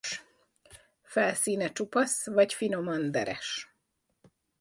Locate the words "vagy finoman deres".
2.25-3.71